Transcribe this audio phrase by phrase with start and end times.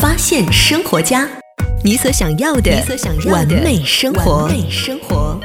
[0.00, 1.28] 发现生活家，
[1.84, 4.44] 你所想要的，你所想要的完美生活。
[4.44, 5.38] 完美生活。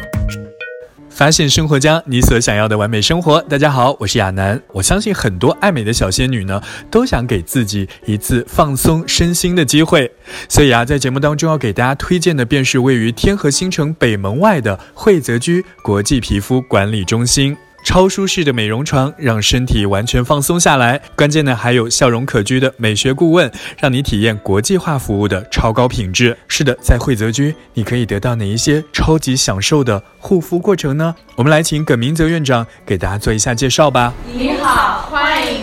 [1.09, 3.41] 发现生活家，你所想要的完美生活。
[3.49, 4.61] 大家好，我是亚楠。
[4.71, 10.09] 我相信很多爱美的小仙女呢，都想给自己一次放松身心的机会。
[10.47, 17.57] 所以啊，在节目当中要给大家推荐的，便是位于天河新城北门外的惠泽居国际皮肤管理中心。
[17.85, 20.99] 超舒适的美容床，让身体完全放松下来。
[21.15, 23.49] 关键呢，还有笑容可掬的美学顾问，
[23.79, 26.35] 让你体验国际化服务的超高品质。
[26.47, 31.15] 是的，在惠泽居，你可以得到哪一些超级享受的护肤过程呢？
[31.35, 34.11] 我们来请耿明泽院长给大家做一下介绍吧。
[34.33, 34.94] 你好，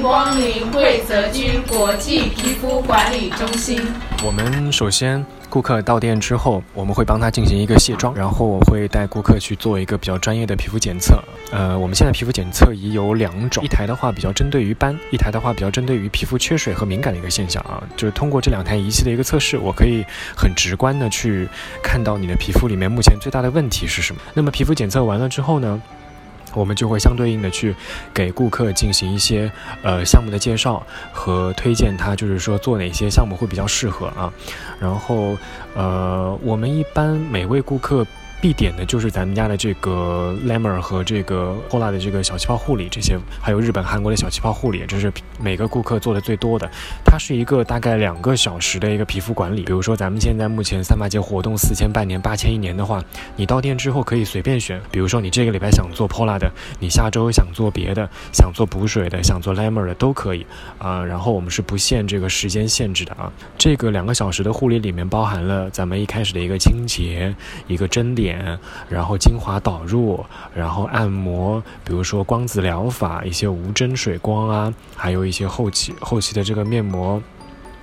[0.03, 3.81] 光临惠泽居国际皮肤管理中心。
[4.27, 5.25] 我们首先。
[5.49, 11.23] 顾客到店之后，我们会帮他进行一个卸妆，然后我会带顾客去做一个比较专业的皮肤检测。
[11.51, 17.85] 呃，我们现在皮肤检测仪有两种，一台的话比较针对于斑，一台的话比较针对于皮肤缺水和敏感的一个现象啊。
[17.99, 20.03] 就是通过这两台仪器的一个测试，我可以
[20.35, 21.47] 很直观的去
[21.83, 24.23] 看到你的皮肤里面目前最大的问题是什么。
[24.33, 25.83] 那么皮肤检测完了之后呢？
[26.55, 27.75] 我们就会相对应的去
[28.15, 29.51] 给顾客进行一些
[29.83, 34.33] 呃项目的介绍和推荐，他就是说做哪些项目会比较适合啊。
[34.81, 35.37] 然后
[35.75, 38.07] 呃，我们一般每位顾客。
[38.43, 46.69] 必点的就是咱们家的这个 Lamer 和这个 Pola 的这个小气泡护理，这些还有日本、韩国的小气泡护理，这是每个顾客做的最多的。
[47.05, 49.63] 它是一个大概两个小时的一个皮肤管理。
[49.63, 53.01] 比如说咱们现在目前三八节活动四千半年、八千一年的话，
[53.37, 54.81] 你到店之后可以随便选。
[54.91, 60.45] 比如说你这个礼拜想做 Pola 的，你下周想做别的，想做补水的，想做 Lamer 的都可以
[60.79, 61.05] 啊。
[61.05, 63.33] 然后我们是不限这个时间限制的啊。
[63.57, 67.33] 这个两个小时的护理里面包含了咱们一开始的一个清洁、
[67.69, 68.32] 一个针点。
[68.89, 77.23] 然后精华导入，然后按摩，比如说光子疗法，一些无针水光啊，还有一些后期后期的这个面膜。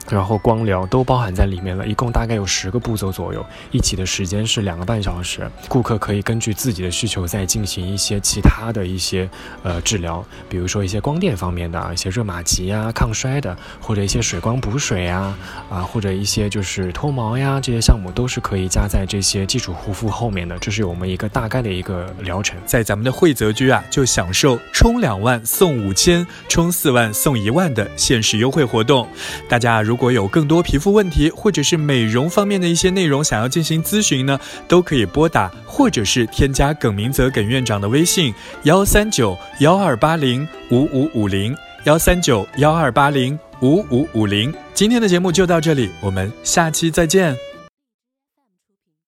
[0.10, 5.50] 然后光疗都包含在里面了，一共大概有十个步骤左右，一起的时间是两个半小时。
[5.68, 9.30] 顾客可以根据自己的需求再进行一些其他的一些
[9.64, 15.38] 呃治疗，比如说一些光电方面的啊，一些热玛吉啊、抗衰的，或者一些水光补水啊，
[15.70, 20.58] 啊或者一些就是脱毛呀这些项目都是可以加在这些基础护肤后面的。
[20.60, 22.58] 这是我们一个大概的一个疗程。
[22.66, 29.08] 在咱们的惠泽居啊，就享受充两万送五千，充四万送一万的限时优惠活动。
[29.48, 38.34] 大家如果有更多皮肤问题，或者是美容方面的一些内容想要进行咨询呢，都可以拨打或者是添加耿明泽耿院长的微信
[38.64, 44.54] 幺三九幺二八零五五五零幺三九幺二八零五五五零。
[44.74, 47.49] 今天的节目就到这里，我们下期再见。